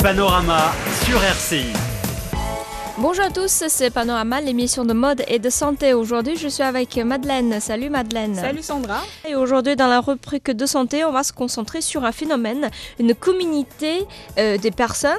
Panorama 0.00 0.72
sur 1.04 1.18
RCI. 1.18 1.87
Bonjour 3.00 3.26
à 3.26 3.30
tous, 3.30 3.62
c'est 3.68 3.90
Panorama, 3.90 4.40
l'émission 4.40 4.84
de 4.84 4.92
mode 4.92 5.22
et 5.28 5.38
de 5.38 5.50
santé. 5.50 5.94
Aujourd'hui, 5.94 6.36
je 6.36 6.48
suis 6.48 6.64
avec 6.64 6.96
Madeleine. 6.96 7.60
Salut 7.60 7.90
Madeleine. 7.90 8.34
Salut 8.34 8.60
Sandra. 8.62 9.02
Et 9.28 9.36
aujourd'hui, 9.36 9.76
dans 9.76 9.86
la 9.86 10.00
rubrique 10.00 10.50
de 10.50 10.66
santé, 10.66 11.04
on 11.04 11.12
va 11.12 11.22
se 11.22 11.32
concentrer 11.32 11.80
sur 11.80 12.04
un 12.04 12.10
phénomène, 12.10 12.70
une 12.98 13.14
communauté 13.14 14.04
euh, 14.36 14.58
des 14.58 14.72
personnes 14.72 15.12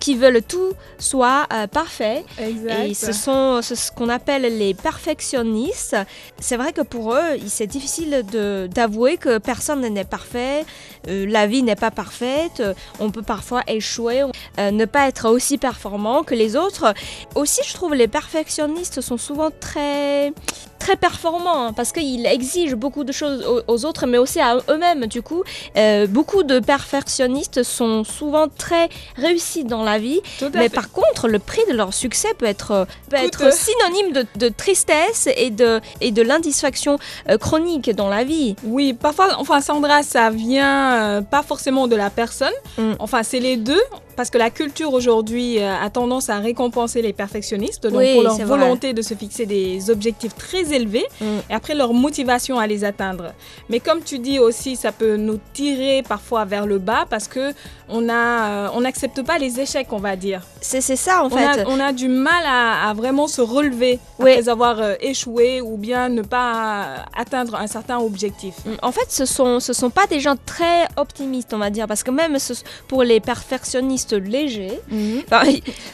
qui 0.00 0.14
veulent 0.14 0.40
tout 0.40 0.72
soit 0.98 1.46
euh, 1.52 1.66
parfait. 1.66 2.24
Exact. 2.38 2.86
Et 2.86 2.94
ce 2.94 3.12
sont 3.12 3.60
ce 3.60 3.92
qu'on 3.92 4.08
appelle 4.08 4.42
les 4.56 4.72
perfectionnistes. 4.72 5.94
C'est 6.38 6.56
vrai 6.56 6.72
que 6.72 6.80
pour 6.80 7.12
eux, 7.12 7.36
il- 7.36 7.50
c'est 7.50 7.66
difficile 7.66 8.24
de- 8.32 8.66
d'avouer 8.72 9.18
que 9.18 9.36
personne 9.36 9.82
n'est 9.86 10.04
parfait, 10.04 10.64
euh, 11.08 11.26
la 11.28 11.46
vie 11.46 11.62
n'est 11.62 11.76
pas 11.76 11.90
parfaite, 11.90 12.62
on 12.98 13.10
peut 13.10 13.20
parfois 13.22 13.60
échouer, 13.66 14.22
euh, 14.58 14.70
ne 14.70 14.86
pas 14.86 15.06
être 15.06 15.28
aussi 15.28 15.58
performant 15.58 16.22
que 16.22 16.34
les 16.34 16.56
autres. 16.56 16.94
Aussi, 17.34 17.60
je 17.66 17.74
trouve 17.74 17.94
les 17.94 18.08
perfectionnistes 18.08 19.00
sont 19.00 19.18
souvent 19.18 19.50
très 19.60 20.32
très 20.78 20.96
performants 20.96 21.66
hein, 21.66 21.72
parce 21.72 21.90
qu'ils 21.90 22.26
exigent 22.26 22.76
beaucoup 22.76 23.02
de 23.02 23.10
choses 23.10 23.44
aux, 23.66 23.84
autres, 23.84 24.06
mais 24.06 24.18
aussi 24.18 24.40
à 24.40 24.58
eux-mêmes. 24.68 25.06
Du 25.06 25.20
coup, 25.20 25.42
euh, 25.76 26.06
beaucoup 26.06 26.44
de 26.44 26.60
perfectionnistes 26.60 27.64
sont 27.64 28.04
souvent 28.04 28.46
très 28.48 28.88
réussis 29.16 29.64
dans 29.64 29.82
la 29.82 29.98
vie, 29.98 30.20
mais 30.54 30.68
fait. 30.68 30.68
par 30.68 30.92
contre, 30.92 31.26
le 31.28 31.40
prix 31.40 31.62
de 31.68 31.74
leur 31.74 31.92
succès 31.92 32.28
peut 32.38 32.46
être, 32.46 32.86
peut 33.10 33.16
être 33.16 33.38
Coûteux. 33.38 33.50
synonyme 33.50 34.12
de, 34.12 34.26
de 34.38 34.48
tristesse 34.48 35.28
et 35.36 35.50
de, 35.50 35.80
et 36.00 36.12
de 36.12 36.22
l'insatisfaction 36.22 36.98
euh, 37.28 37.36
chronique 37.36 37.90
dans 37.90 38.08
la 38.08 38.22
vie. 38.22 38.54
Oui, 38.62 38.92
parfois, 38.92 39.36
enfin 39.38 39.60
Sandra, 39.60 40.02
ça 40.02 40.30
vient 40.30 40.94
euh, 40.94 41.20
pas 41.20 41.42
forcément 41.42 41.88
de 41.88 41.96
la 41.96 42.10
personne. 42.10 42.54
Mm. 42.78 42.92
Enfin, 43.00 43.22
c'est 43.22 43.40
les 43.40 43.56
deux. 43.56 43.82
Parce 44.16 44.30
que 44.30 44.38
la 44.38 44.50
culture 44.50 44.92
aujourd'hui 44.94 45.58
euh, 45.60 45.74
a 45.80 45.90
tendance 45.90 46.30
à 46.30 46.38
récompenser 46.38 47.02
les 47.02 47.12
perfectionnistes, 47.12 47.86
donc 47.86 47.98
Oui, 47.98 48.14
pour 48.14 48.22
leur 48.22 48.34
vrai. 48.36 48.44
volonté 48.44 48.92
de 48.94 49.02
se 49.02 49.14
fixer 49.14 49.46
des 49.46 49.90
objectifs 49.90 50.34
très 50.34 50.72
élevés 50.74 51.04
Mm. 51.20 51.24
et 51.50 51.54
après 51.54 51.74
leur 51.74 51.92
motivation 51.92 52.58
à 52.58 52.66
les 52.66 52.84
atteindre. 52.84 53.32
Mais 53.68 53.80
comme 53.80 54.02
tu 54.02 54.18
dis 54.18 54.38
aussi, 54.38 54.76
ça 54.76 54.92
peut 54.92 55.16
nous 55.16 55.38
tirer 55.52 56.02
parfois 56.02 56.44
vers 56.44 56.66
le 56.66 56.78
bas 56.78 57.04
parce 57.08 57.28
que 57.28 57.52
on 57.88 58.08
a, 58.08 58.14
euh, 58.14 58.68
on 58.74 58.80
n'accepte 58.80 59.22
pas 59.22 59.38
les 59.38 59.60
échecs, 59.60 59.88
on 59.92 59.98
va 59.98 60.16
dire. 60.16 60.42
C'est 60.60 60.80
ça 60.80 61.22
en 61.22 61.26
on, 61.26 61.30
fait. 61.30 61.60
a, 61.62 61.68
on 61.68 61.78
a 61.78 61.92
du 61.92 62.08
mal 62.08 62.42
à, 62.44 62.88
à 62.90 62.94
vraiment 62.94 63.28
se 63.28 63.40
relever 63.40 64.00
Oui. 64.18 64.32
après 64.32 64.48
avoir 64.48 64.80
euh, 64.80 64.94
échoué 65.00 65.60
ou 65.60 65.76
bien 65.76 66.08
ne 66.08 66.22
pas 66.22 67.04
atteindre 67.16 67.54
un 67.54 67.66
certain 67.68 67.98
objectif. 67.98 68.54
Mm, 68.64 68.70
En 68.82 68.92
fait, 68.92 69.06
ce 69.10 69.24
sont 69.26 69.60
ce 69.60 69.72
sont 69.72 69.90
pas 69.90 70.06
des 70.06 70.20
gens 70.20 70.34
très 70.44 70.88
optimistes, 70.96 71.52
on 71.54 71.58
va 71.58 71.70
dire, 71.70 71.86
parce 71.86 72.02
que 72.02 72.10
même 72.10 72.38
ce- 72.38 72.54
pour 72.88 73.02
les 73.04 73.20
perfectionnistes 73.20 74.05
légers, 74.12 74.80
enfin, 75.26 75.42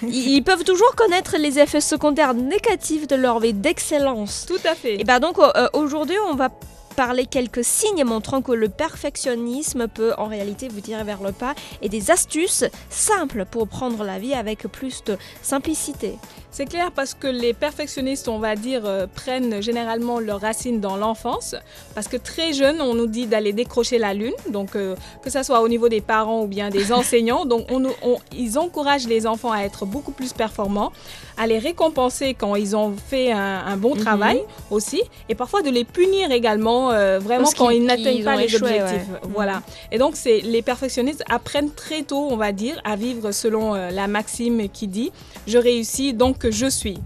ils, 0.03 0.35
ils 0.37 0.43
peuvent 0.43 0.65
toujours 0.65 0.95
connaître 0.95 1.37
les 1.39 1.59
effets 1.59 1.81
secondaires 1.81 2.35
négatifs 2.35 3.07
de 3.07 3.17
leur 3.17 3.41
vie 3.41 3.55
d'excellence. 3.55 4.47
Tout 4.47 4.61
à 4.65 4.75
fait. 4.75 5.01
Et 5.01 5.05
ben 5.05 5.21
donc 5.21 5.39
euh, 5.39 5.69
aujourd'hui, 5.73 6.17
on 6.31 6.35
va 6.35 6.51
parler 6.93 7.27
quelques 7.27 7.65
signes 7.65 8.05
montrant 8.05 8.43
que 8.43 8.53
le 8.53 8.69
perfectionnisme 8.69 9.89
peut 9.89 10.13
en 10.19 10.27
réalité 10.27 10.69
vous 10.69 10.81
tirer 10.81 11.05
vers 11.05 11.23
le 11.23 11.33
pas 11.33 11.55
et 11.81 11.89
des 11.89 12.11
astuces 12.11 12.65
simples 12.91 13.45
pour 13.51 13.69
prendre 13.69 14.05
la 14.05 14.19
vie 14.19 14.35
avec 14.35 14.63
plus 14.69 15.03
de 15.05 15.17
simplicité. 15.43 16.19
C'est 16.55 16.67
clair 16.67 16.93
parce 16.93 17.15
que 17.15 17.27
les 17.27 17.55
perfectionnistes, 17.55 18.29
on 18.29 18.39
va 18.39 18.57
dire, 18.57 18.83
euh, 18.85 19.07
prennent 19.07 19.63
généralement 19.63 20.21
leurs 20.21 20.43
racines 20.43 20.81
dans 20.81 20.99
l'enfance. 20.99 21.57
Parce 21.95 22.09
que 22.09 22.19
très 22.19 22.53
jeune, 22.53 22.83
on 22.83 22.93
nous 22.93 23.07
dit 23.07 23.27
d'aller 23.27 23.55
décrocher 23.55 23.97
la 23.97 24.13
lune. 24.13 24.35
Donc, 24.51 24.77
euh, 24.77 24.95
que 25.23 25.31
ce 25.31 25.43
soit 25.43 25.63
au 25.63 25.69
niveau 25.69 25.89
des 25.89 26.03
parents 26.03 26.43
ou 26.43 26.47
bien 26.47 26.69
des 26.69 26.93
enseignants. 27.01 27.47
Donc, 27.47 27.67
on, 27.71 28.19
ils 28.33 28.59
encouragent 28.59 29.07
les 29.07 29.27
enfants 29.27 29.51
à 29.51 29.61
être 29.61 29.87
beaucoup 29.87 30.13
plus 30.13 30.35
performants, 30.35 30.93
à 31.37 31.47
les 31.47 31.59
récompenser 31.59 32.35
quand 32.35 32.55
ils 32.57 32.75
ont 32.77 32.95
fait 32.97 33.33
un, 33.33 33.63
un 33.67 33.77
bon 33.77 33.95
Mhm. 33.95 34.01
travail 34.01 34.43
aussi. 34.71 35.03
Et 35.29 35.35
parfois 35.35 35.63
de 35.63 35.71
les 35.71 35.85
punir 35.85 36.31
également, 36.31 36.91
euh, 36.91 37.19
vraiment 37.19 37.45
Parce 37.45 37.55
quand 37.55 37.71
ils 37.71 37.85
n'atteignent 37.85 38.25
pas 38.25 38.37
les 38.37 38.45
échoué, 38.45 38.81
objectifs. 38.83 39.09
ouais. 39.11 39.21
Voilà. 39.35 39.63
Et 39.91 39.99
donc, 39.99 40.17
c'est 40.17 40.41
les 40.41 40.63
perfectionnistes 40.63 41.25
apprennent 41.31 41.71
très 41.73 42.03
tôt, 42.03 42.29
on 42.31 42.37
va 42.37 42.53
dire, 42.53 42.81
à 42.85 42.97
vivre 42.97 43.33
selon 43.33 43.75
euh, 43.75 43.91
la 43.91 44.07
maxime 44.09 44.69
qui 44.69 44.89
dit 44.89 45.13
je 45.47 45.59
réussis 45.59 46.13
donc 46.15 46.49
je 46.49 46.67
suis. 46.67 46.99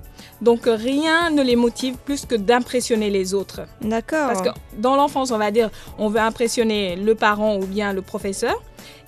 Donc 0.43 0.62
rien 0.66 1.31
ne 1.31 1.43
les 1.43 1.56
motive 1.56 1.97
plus 2.04 2.26
que 2.26 2.34
d'impressionner 2.34 3.08
les 3.08 3.32
autres. 3.32 3.62
D'accord. 3.81 4.26
Parce 4.28 4.43
que 4.43 4.50
dans 4.76 4.94
l'enfance, 4.94 5.31
on 5.31 5.38
va 5.38 5.50
dire, 5.50 5.70
on 5.98 6.08
veut 6.08 6.20
impressionner 6.20 6.94
le 6.94 7.14
parent 7.14 7.56
ou 7.56 7.64
bien 7.64 7.94
le 7.94 8.03
professeur. 8.03 8.54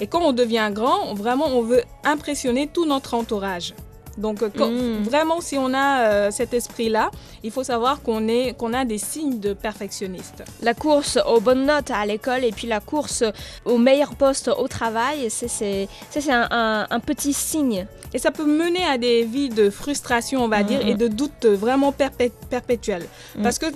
Et 0.00 0.06
quand 0.06 0.23
on 0.23 0.33
devient 0.33 0.71
grand, 0.73 1.12
vraiment, 1.15 1.47
on 1.49 1.61
veut 1.62 1.83
impressionner 2.05 2.67
tout 2.67 2.87
notre 2.87 3.12
entourage. 3.12 3.75
Donc 4.19 4.43
euh, 4.43 4.49
Mm. 4.59 5.03
vraiment, 5.05 5.41
si 5.41 5.56
on 5.56 5.73
a 5.73 6.01
euh, 6.01 6.31
cet 6.31 6.53
esprit-là, 6.53 7.11
il 7.43 7.51
faut 7.51 7.62
savoir 7.65 8.03
qu'on 8.03 8.27
a 8.75 8.84
des 8.84 8.99
signes 8.99 9.39
de 9.39 9.53
perfectionniste. 9.53 10.43
la 10.62 10.75
course 10.75 11.19
aux 11.27 11.41
bonnes 11.41 11.65
notes 11.67 11.91
à 11.91 12.05
l'école 12.05 12.45
et 12.45 12.51
puis 12.53 12.67
la 12.67 12.81
course 12.81 13.23
au 13.65 13.79
meilleur 13.79 14.15
poste 14.17 14.49
au 14.49 14.67
travail, 14.69 15.29
c'est 15.31 15.89
un, 16.31 16.49
un- 16.51 16.87
un 16.91 17.01
petit 17.01 17.33
signe. 17.33 17.87
Et 18.15 18.19
ça 18.19 18.31
peut 18.31 18.45
mener 18.47 18.83
à 18.84 18.97
des 18.97 19.23
vies 19.25 19.51
de 19.51 19.69
frustration, 19.71 20.43
on 20.43 20.49
va 20.49 20.62
dire, 20.62 20.81
et 20.87 20.95
de 20.95 21.09
doute 21.09 21.45
vraiment 21.45 21.93
perpé- 21.93 22.33
perpétuel. 22.49 23.03
Mhm. 23.37 23.43
Parce 23.43 23.59
que, 23.59 23.67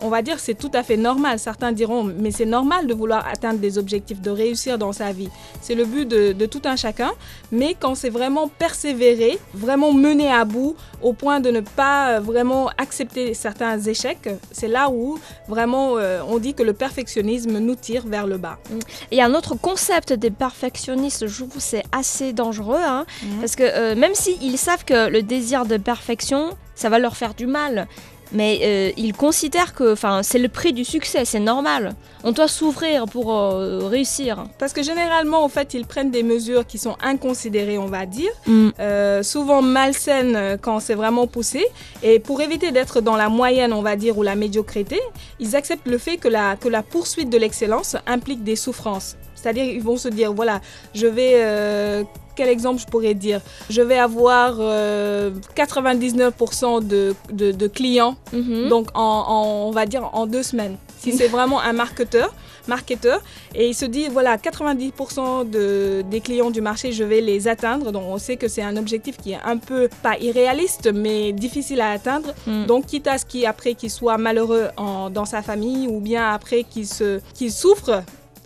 on 0.00 0.08
va 0.08 0.22
dire, 0.22 0.38
c'est 0.40 0.54
tout 0.54 0.70
à 0.72 0.82
fait 0.82 0.96
normal. 0.96 1.38
Certains 1.38 1.72
diront, 1.72 2.02
mais 2.02 2.30
c'est 2.30 2.46
normal 2.46 2.86
de 2.86 2.94
vouloir 2.94 3.26
atteindre 3.28 3.58
des 3.60 3.76
objectifs, 3.76 4.20
de 4.22 4.30
réussir 4.30 4.78
dans 4.78 4.92
sa 4.92 5.12
vie. 5.12 5.28
C'est 5.60 5.74
le 5.74 5.84
but 5.84 6.08
de, 6.08 6.32
de 6.32 6.46
tout 6.46 6.62
un 6.64 6.76
chacun. 6.76 7.12
Mais 7.50 7.76
quand 7.78 7.94
c'est 7.94 8.08
vraiment 8.08 8.48
persévérer, 8.48 9.38
vraiment 9.52 9.91
mener 9.94 10.30
à 10.32 10.44
bout, 10.44 10.74
au 11.02 11.12
point 11.12 11.40
de 11.40 11.50
ne 11.50 11.60
pas 11.60 12.12
euh, 12.16 12.20
vraiment 12.20 12.68
accepter 12.78 13.34
certains 13.34 13.78
échecs, 13.80 14.28
c'est 14.50 14.68
là 14.68 14.88
où 14.90 15.18
vraiment 15.48 15.96
euh, 15.98 16.20
on 16.28 16.38
dit 16.38 16.54
que 16.54 16.62
le 16.62 16.72
perfectionnisme 16.72 17.58
nous 17.58 17.74
tire 17.74 18.06
vers 18.06 18.26
le 18.26 18.38
bas. 18.38 18.58
Il 19.10 19.18
y 19.18 19.20
a 19.20 19.26
un 19.26 19.34
autre 19.34 19.54
concept 19.54 20.12
des 20.12 20.30
perfectionnistes, 20.30 21.26
je 21.26 21.44
trouve 21.44 21.60
c'est 21.60 21.84
assez 21.92 22.32
dangereux, 22.32 22.80
hein, 22.82 23.04
Mhm. 23.22 23.40
parce 23.40 23.56
que 23.56 23.62
euh, 23.64 23.94
même 23.94 24.14
s'ils 24.14 24.58
savent 24.58 24.84
que 24.84 25.08
le 25.08 25.22
désir 25.22 25.66
de 25.66 25.76
perfection, 25.76 26.50
ça 26.74 26.88
va 26.88 26.98
leur 26.98 27.16
faire 27.16 27.34
du 27.34 27.46
mal, 27.46 27.86
mais 28.32 28.60
euh, 28.62 28.90
ils 28.96 29.12
considèrent 29.12 29.74
que 29.74 29.94
c'est 30.22 30.38
le 30.38 30.48
prix 30.48 30.72
du 30.72 30.84
succès, 30.84 31.24
c'est 31.24 31.40
normal. 31.40 31.94
On 32.24 32.32
doit 32.32 32.48
s'ouvrir 32.48 33.06
pour 33.06 33.32
euh, 33.32 33.88
réussir. 33.88 34.44
Parce 34.58 34.72
que 34.72 34.82
généralement, 34.82 35.44
en 35.44 35.48
fait, 35.48 35.74
ils 35.74 35.86
prennent 35.86 36.10
des 36.10 36.22
mesures 36.22 36.66
qui 36.66 36.78
sont 36.78 36.96
inconsidérées, 37.02 37.78
on 37.78 37.86
va 37.86 38.06
dire. 38.06 38.30
Mm. 38.46 38.68
euh, 38.80 39.22
souvent 39.22 39.62
malsaines 39.62 40.58
quand 40.60 40.80
c'est 40.80 40.94
vraiment 40.94 41.26
poussé. 41.26 41.64
Et 42.02 42.18
pour 42.18 42.40
éviter 42.40 42.70
d'être 42.70 43.00
dans 43.00 43.16
la 43.16 43.28
moyenne, 43.28 43.72
on 43.72 43.82
va 43.82 43.96
dire, 43.96 44.16
ou 44.18 44.22
la 44.22 44.34
médiocrité, 44.34 45.00
ils 45.38 45.56
acceptent 45.56 45.88
le 45.88 45.98
fait 45.98 46.16
que 46.16 46.28
la, 46.28 46.56
que 46.56 46.68
la 46.68 46.82
poursuite 46.82 47.30
de 47.30 47.38
l'excellence 47.38 47.96
implique 48.06 48.44
des 48.44 48.56
souffrances. 48.56 49.16
C'est-à-dire, 49.42 49.64
ils 49.64 49.82
vont 49.82 49.96
se 49.96 50.08
dire, 50.08 50.32
voilà, 50.32 50.60
je 50.94 51.06
vais... 51.06 51.32
euh, 51.36 52.04
quel 52.34 52.48
exemple 52.48 52.80
je 52.80 52.86
pourrais 52.86 53.12
dire? 53.12 53.40
Je 53.68 53.82
vais 53.82 53.98
avoir 53.98 54.54
euh, 54.58 55.30
99% 55.54 56.86
de, 56.86 57.14
de, 57.32 57.52
de 57.52 57.66
clients, 57.66 58.16
Mhm. 58.32 58.68
donc 58.68 58.88
en, 58.94 59.00
en- 59.28 59.68
on 59.68 59.70
va 59.70 59.84
dire 59.86 60.08
en 60.14 60.26
deux 60.26 60.42
semaines. 60.42 60.76
Si 60.98 61.12
c'est 61.12 61.26
vraiment 61.28 61.60
un 61.60 61.72
marketeur, 61.72 62.32
marketeur, 62.68 63.20
et 63.54 63.68
il 63.68 63.74
se 63.74 63.84
dit, 63.84 64.06
voilà, 64.08 64.36
90% 64.36 65.50
de, 65.50 66.02
des 66.10 66.20
clients 66.20 66.50
du 66.50 66.60
marché, 66.60 66.92
je 66.92 67.02
vais 67.04 67.20
les 67.20 67.48
atteindre. 67.48 67.90
Donc 67.92 68.04
on 68.06 68.18
sait 68.18 68.36
que 68.36 68.48
c'est 68.48 68.62
un 68.62 68.76
objectif 68.76 69.16
qui 69.18 69.32
est 69.32 69.38
un 69.44 69.56
peu, 69.56 69.88
pas 70.02 70.16
irréaliste, 70.18 70.90
mais 70.94 71.32
difficile 71.32 71.80
à 71.80 71.90
atteindre. 71.90 72.32
Mm. 72.46 72.66
Donc 72.66 72.86
quitte 72.86 73.08
à 73.08 73.18
ce 73.18 73.26
qu'il 73.26 73.44
après 73.46 73.74
qu'il 73.74 73.90
soit 73.90 74.16
malheureux 74.16 74.68
en- 74.76 75.10
dans 75.10 75.24
sa 75.24 75.42
famille 75.42 75.88
ou 75.88 76.00
bien 76.00 76.30
après 76.30 76.62
qu'il 76.64 76.86
se 76.86 77.20
qu'il 77.34 77.50
souffre 77.52 78.02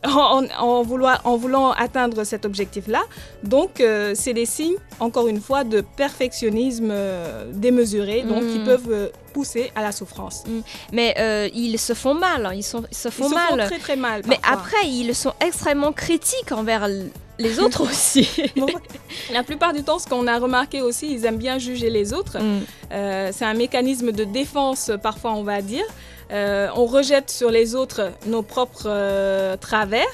en, 0.07 0.45
en 0.59 0.83
vouloir, 0.83 1.21
en 1.25 1.37
voulant 1.37 1.73
atteindre 1.73 2.25
cet 2.25 2.45
objectif-là. 2.45 3.03
Donc 3.43 3.81
euh, 3.81 4.13
c'est 4.15 4.33
des 4.35 4.47
signes, 4.47 4.77
encore 5.01 5.29
une 5.29 5.41
fois, 5.41 5.65
de 5.65 5.81
perfectionnisme 5.81 6.89
euh, 6.91 7.51
démesuré, 7.53 8.23
donc 8.23 8.47
qui 8.47 8.59
peuvent 8.61 8.91
euh, 8.91 9.09
pousser 9.33 9.71
à 9.75 9.83
la 9.83 9.93
souffrance. 9.93 10.45
Mais 10.93 11.15
euh, 11.19 11.49
ils 11.55 11.79
se 11.79 11.93
font 11.95 12.15
mal, 12.15 12.47
hein, 12.47 12.53
ils, 12.55 12.63
sont- 12.63 12.85
ils 12.91 12.97
se 12.97 13.09
Ils 13.09 13.13
font 13.13 13.29
se 13.29 13.35
mal. 13.35 13.49
font 13.61 13.67
très 13.67 13.79
très 13.79 13.97
mal. 13.97 14.23
Mais 14.27 14.39
après, 14.51 14.87
ils 14.87 15.15
sont 15.15 15.35
extrêmement 15.41 15.93
critiques 15.93 16.53
envers 16.53 16.89
les 17.39 17.59
autres 17.59 17.83
aussi. 17.89 18.29
Bon, 18.57 18.67
la 19.33 19.43
plupart 19.43 19.73
du 19.75 19.83
temps, 19.83 19.99
ce 19.99 20.07
qu'on 20.07 20.27
a 20.27 20.39
remarqué 20.39 20.81
aussi, 20.81 21.13
ils 21.13 21.25
aiment 21.27 21.37
bien 21.37 21.59
juger 21.59 21.91
les 21.91 22.13
autres. 22.15 22.39
Mm. 22.39 22.61
Euh, 22.93 23.31
c'est 23.33 23.45
un 23.45 23.55
mécanisme 23.55 24.11
de 24.13 24.25
défense, 24.25 24.91
parfois 25.03 25.33
on 25.35 25.43
va 25.43 25.61
dire. 25.61 25.85
Euh, 26.33 26.69
on 26.75 26.87
rejette 26.87 27.31
sur 27.31 27.51
les 27.51 27.75
autres 27.75 28.11
nos 28.27 28.43
propres 28.43 28.87
euh, 28.87 29.57
travers. 29.57 30.07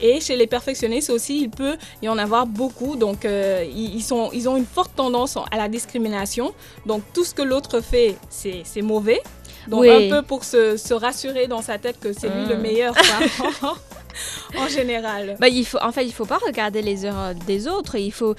Et 0.00 0.20
chez 0.20 0.36
les 0.36 0.46
perfectionnistes 0.48 1.08
aussi, 1.10 1.40
il 1.40 1.50
peut 1.50 1.76
y 2.02 2.08
en 2.08 2.18
avoir 2.18 2.46
beaucoup. 2.46 2.96
Donc, 2.96 3.24
euh, 3.24 3.64
ils, 3.74 4.02
sont, 4.02 4.28
ils 4.32 4.48
ont 4.48 4.56
une 4.56 4.66
forte 4.66 4.94
tendance 4.96 5.38
à 5.50 5.56
la 5.56 5.68
discrimination. 5.68 6.52
Donc, 6.84 7.02
tout 7.14 7.24
ce 7.24 7.32
que 7.32 7.42
l'autre 7.42 7.80
fait, 7.80 8.16
c'est 8.28 8.82
mauvais. 8.82 9.20
Donc, 9.68 9.82
Oui. 9.82 10.10
un 10.10 10.16
peu 10.16 10.22
pour 10.22 10.44
se, 10.44 10.76
se 10.76 10.92
rassurer 10.92 11.46
dans 11.46 11.62
sa 11.62 11.78
tête 11.78 11.98
que 12.00 12.12
c'est 12.12 12.28
lui 12.28 12.44
le 12.46 12.56
meilleur. 12.56 12.92
quoi. 12.94 13.76
en 14.58 14.68
général. 14.68 15.36
Bah, 15.40 15.48
il 15.48 15.64
faut, 15.64 15.78
en 15.80 15.92
fait, 15.92 16.04
il 16.04 16.12
faut 16.12 16.26
pas 16.26 16.38
regarder 16.44 16.82
les 16.82 17.06
erreurs 17.06 17.34
des 17.46 17.68
autres. 17.68 17.94
Il 17.94 18.12
faut 18.12 18.34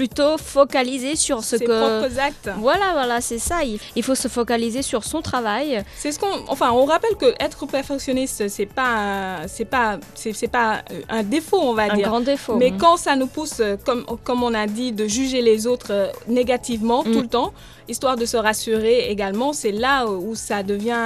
plutôt 0.00 0.38
focaliser 0.38 1.14
sur 1.14 1.44
ce 1.44 1.58
Ses 1.58 1.66
que. 1.66 1.72
propres 2.00 2.18
actes. 2.18 2.48
Voilà, 2.56 2.92
voilà, 2.94 3.20
c'est 3.20 3.38
ça. 3.38 3.62
Il, 3.64 3.78
il 3.96 4.02
faut 4.02 4.14
se 4.14 4.28
focaliser 4.28 4.80
sur 4.80 5.04
son 5.04 5.20
travail. 5.20 5.84
C'est 5.98 6.10
ce 6.10 6.18
qu'on, 6.18 6.32
enfin, 6.48 6.70
on 6.72 6.86
rappelle 6.86 7.16
que 7.16 7.34
être 7.38 7.66
perfectionniste, 7.66 8.48
c'est 8.48 8.64
pas, 8.64 8.94
un- 9.42 9.46
c'est 9.46 9.66
pas, 9.66 9.98
c'est 10.14 10.48
pas 10.50 10.82
euh, 10.90 11.02
un 11.10 11.22
défaut, 11.22 11.60
on 11.60 11.74
va 11.74 11.92
Un 11.92 11.96
dire. 11.96 12.08
grand 12.08 12.20
défaut. 12.20 12.56
Mais 12.56 12.70
hein. 12.70 12.78
quand 12.80 12.96
ça 12.96 13.14
nous 13.14 13.26
pousse, 13.26 13.60
euh, 13.60 13.76
comme, 13.84 14.06
comme 14.24 14.42
on 14.42 14.54
a 14.54 14.66
dit, 14.66 14.92
de 14.92 15.06
juger 15.06 15.42
les 15.42 15.66
autres 15.66 15.88
euh, 15.92 16.06
négativement 16.28 17.02
Mm. 17.04 17.12
tout 17.12 17.20
le 17.20 17.28
temps, 17.28 17.52
histoire 17.88 18.16
de 18.16 18.24
se 18.24 18.36
rassurer 18.38 19.10
également, 19.10 19.52
c'est 19.52 19.72
là 19.72 20.06
où 20.06 20.34
ça 20.34 20.62
devient 20.62 20.96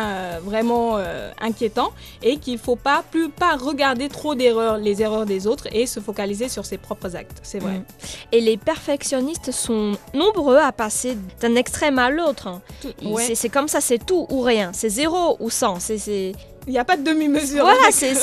vraiment 0.44 0.98
euh, 0.98 1.30
inquiétant 1.40 1.90
et 2.22 2.36
qu'il 2.36 2.58
faut 2.58 2.76
pas 2.76 3.02
plus 3.10 3.28
pas 3.30 3.56
regarder 3.56 4.08
trop 4.08 4.34
d'erreurs, 4.36 4.76
les 4.76 5.00
erreurs 5.02 5.24
des 5.26 5.46
autres 5.46 5.66
et 5.72 5.86
se 5.86 5.98
focaliser 5.98 6.48
sur 6.48 6.64
ses 6.64 6.76
propres 6.78 7.16
actes. 7.16 7.38
C'est 7.42 7.58
vrai. 7.58 7.78
Mm. 7.78 7.84
Et 8.32 8.40
les 8.40 8.56
perfectionnistes 8.56 8.83
sont 9.52 9.92
nombreux 10.12 10.58
à 10.58 10.72
passer 10.72 11.16
d'un 11.40 11.54
extrême 11.56 11.98
à 11.98 12.10
l'autre. 12.10 12.60
ouais. 13.04 13.34
C'est 13.34 13.48
comme 13.48 13.68
ça, 13.68 13.80
c'est 13.80 14.04
tout 14.04 14.26
ou 14.30 14.40
rien. 14.42 14.70
C'est 14.72 14.88
zéro 14.88 15.36
ou 15.40 15.50
100. 15.50 15.80
C'est- 15.80 15.98
C'est 15.98 16.32
Il 16.66 16.72
n'y 16.72 16.78
a 16.78 16.84
pas 16.84 16.96
de 16.96 17.02
demi-mesure. 17.02 17.62
voilà, 17.62 17.90
c'est 17.92 18.14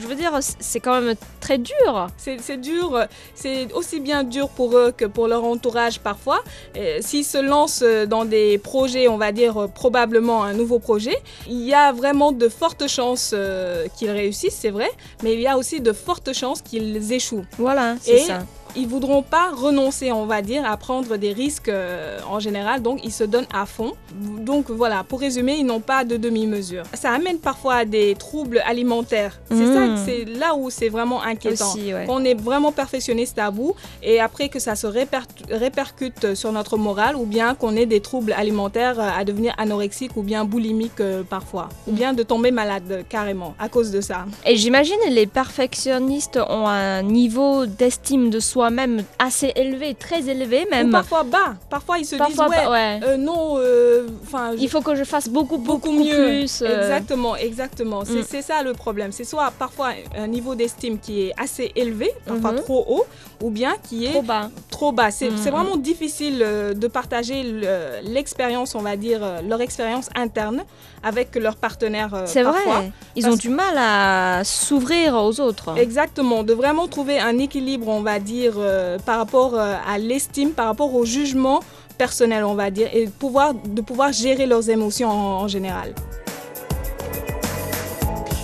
je 0.00 0.06
veux 0.06 0.14
dire, 0.14 0.32
c'est 0.60 0.80
quand 0.80 0.98
même 0.98 1.14
très 1.40 1.58
dur. 1.58 2.06
C'est 2.16 2.56
dur, 2.56 2.96
euh, 2.96 3.04
c'est 3.34 3.70
aussi 3.74 4.00
bien 4.00 4.24
dur 4.24 4.48
pour 4.48 4.74
eux 4.78 4.92
que 4.96 5.04
pour 5.04 5.28
leur 5.28 5.44
entourage 5.44 6.00
parfois. 6.00 6.40
Euh, 6.78 6.98
S'ils 7.02 7.24
se 7.26 7.36
lancent 7.36 7.82
euh, 7.82 8.06
dans 8.06 8.24
des 8.24 8.56
projets, 8.56 9.08
on 9.08 9.18
va 9.18 9.30
dire 9.30 9.58
euh, 9.58 9.68
probablement 9.68 10.42
un 10.42 10.54
nouveau 10.54 10.78
projet, 10.78 11.16
il 11.46 11.60
y 11.60 11.74
a 11.74 11.92
vraiment 11.92 12.32
de 12.32 12.48
fortes 12.48 12.88
chances 12.88 13.32
euh, 13.34 13.86
qu'ils 13.98 14.10
réussissent, 14.10 14.56
c'est 14.62 14.70
vrai, 14.70 14.90
mais 15.22 15.34
il 15.34 15.40
y 15.40 15.46
a 15.46 15.58
aussi 15.58 15.82
de 15.82 15.92
fortes 15.92 16.32
chances 16.32 16.62
qu'ils 16.62 17.12
échouent. 17.12 17.44
Voilà, 17.58 17.96
c'est 18.00 18.20
ça. 18.20 18.38
Ils 18.76 18.88
voudront 18.88 19.22
pas 19.22 19.50
renoncer, 19.54 20.10
on 20.12 20.26
va 20.26 20.42
dire, 20.42 20.64
à 20.68 20.76
prendre 20.76 21.16
des 21.16 21.32
risques 21.32 21.68
euh, 21.68 22.18
en 22.28 22.40
général, 22.40 22.82
donc 22.82 23.00
ils 23.04 23.12
se 23.12 23.24
donnent 23.24 23.46
à 23.52 23.66
fond. 23.66 23.92
Donc 24.40 24.70
voilà, 24.70 25.04
pour 25.04 25.20
résumer, 25.20 25.54
ils 25.58 25.66
n'ont 25.66 25.80
pas 25.80 26.04
de 26.04 26.16
demi-mesure. 26.16 26.82
Ça 26.94 27.10
amène 27.12 27.38
parfois 27.38 27.74
à 27.76 27.84
des 27.84 28.14
troubles 28.16 28.62
alimentaires. 28.66 29.40
C'est 29.50 29.66
ça, 29.66 29.96
c'est 30.04 30.24
là 30.24 30.54
où 30.56 30.70
c'est 30.70 30.88
vraiment 30.88 31.22
inquiétant 31.22 31.70
Aussi, 31.72 31.94
ouais. 31.94 32.06
qu'on 32.06 32.24
est 32.24 32.34
vraiment 32.34 32.72
perfectionniste 32.72 33.38
à 33.38 33.50
bout 33.50 33.74
et 34.02 34.20
après 34.20 34.48
que 34.48 34.58
ça 34.58 34.74
se 34.74 34.86
réper- 34.86 35.22
répercute 35.50 36.34
sur 36.34 36.52
notre 36.52 36.76
morale 36.76 37.16
ou 37.16 37.24
bien 37.26 37.54
qu'on 37.54 37.76
ait 37.76 37.86
des 37.86 38.00
troubles 38.00 38.32
alimentaires 38.32 38.98
euh, 39.00 39.08
à 39.18 39.24
devenir 39.24 39.54
anorexique 39.58 40.16
ou 40.16 40.22
bien 40.22 40.44
boulimique 40.44 41.00
euh, 41.00 41.22
parfois 41.22 41.68
ou 41.86 41.92
bien 41.92 42.12
de 42.12 42.22
tomber 42.22 42.50
malade 42.50 43.04
carrément 43.08 43.54
à 43.58 43.68
cause 43.68 43.90
de 43.90 44.00
ça. 44.00 44.26
Et 44.46 44.56
j'imagine 44.56 44.96
les 45.10 45.26
perfectionnistes 45.26 46.38
ont 46.48 46.66
un 46.66 47.02
niveau 47.02 47.66
d'estime 47.66 48.30
de 48.30 48.40
soi-même 48.64 49.02
assez 49.18 49.52
élevé, 49.56 49.94
très 49.94 50.26
élevé 50.28 50.64
Ou 50.66 50.70
même. 50.74 50.90
parfois 50.90 51.22
bas, 51.22 51.54
parfois 51.68 51.98
ils 51.98 52.06
se 52.06 52.16
Parfois, 52.16 52.48
disent 52.48 52.58
ouais, 52.58 52.66
ouais. 52.68 53.00
euh, 53.04 53.16
non 53.18 53.56
euh, 53.58 54.06
enfin 54.22 54.52
Il 54.58 54.68
faut 54.70 54.80
que 54.80 54.94
je 54.94 55.04
fasse 55.04 55.28
beaucoup, 55.28 55.58
beaucoup, 55.58 55.90
beaucoup 55.90 56.04
mieux. 56.04 56.24
plus. 56.40 56.62
euh, 56.62 56.80
Exactement, 56.80 57.36
exactement. 57.36 58.04
C'est 58.04 58.20
Mm. 58.20 58.26
c'est 58.30 58.42
ça 58.42 58.62
le 58.62 58.72
problème. 58.72 59.12
C'est 59.12 59.24
soit 59.24 59.52
parfois 59.58 59.90
un 60.16 60.26
niveau 60.26 60.54
d'estime 60.54 60.98
qui 60.98 61.14
est 61.26 61.32
assez 61.36 61.72
élevé, 61.76 62.10
parfois 62.26 62.52
Mhm. 62.52 62.60
trop 62.62 62.84
haut, 62.88 63.04
ou 63.42 63.50
bien 63.50 63.74
qui 63.86 64.06
est 64.06 64.12
Trop 64.12 64.22
bas. 64.22 64.50
trop 64.70 64.92
bas. 64.92 65.10
C'est 65.10 65.30
c'est 65.36 65.50
vraiment 65.50 65.76
difficile 65.76 66.38
de 66.82 66.86
partager 66.88 67.42
le- 67.42 68.00
l'expérience, 68.14 68.74
on 68.74 68.80
va 68.90 68.96
dire, 68.96 69.20
leur 69.48 69.60
expérience 69.60 70.08
interne 70.14 70.64
avec 71.02 71.34
leur 71.36 71.56
partenaire 71.56 72.14
euh, 72.14 72.22
C'est 72.26 72.42
vrai. 72.42 72.92
Ils 73.16 73.26
ont 73.28 73.36
du 73.36 73.50
mal 73.50 73.74
à 73.76 74.42
s'ouvrir 74.44 75.14
aux 75.16 75.38
autres. 75.40 75.76
Exactement, 75.76 76.42
de 76.44 76.54
vraiment 76.54 76.86
trouver 76.88 77.18
un 77.18 77.36
équilibre, 77.38 77.88
on 77.88 78.00
va 78.00 78.18
dire, 78.18 78.53
euh, 78.58 78.98
par 78.98 79.18
rapport 79.18 79.54
euh, 79.54 79.74
à 79.88 79.98
l'estime, 79.98 80.50
par 80.50 80.66
rapport 80.66 80.94
au 80.94 81.04
jugement 81.04 81.60
personnel, 81.98 82.44
on 82.44 82.54
va 82.54 82.70
dire, 82.70 82.88
et 82.92 83.06
pouvoir, 83.06 83.54
de 83.54 83.80
pouvoir 83.80 84.12
gérer 84.12 84.46
leurs 84.46 84.68
émotions 84.70 85.08
en- 85.10 85.42
en 85.42 85.48
général. 85.48 85.94